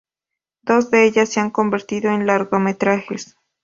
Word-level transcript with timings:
Dos 0.63 0.89
de 0.89 1.05
ellas 1.05 1.29
se 1.29 1.39
han 1.41 1.51
convertido 1.51 2.09
en 2.09 2.25
largometrajes. 2.25 3.35